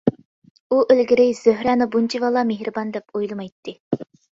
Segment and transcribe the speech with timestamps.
[0.75, 3.81] ئۇ ئىلگىرى زۆھرەنى بۇنچىۋالا مېھرىبان دەپ ئويلىمايتتى.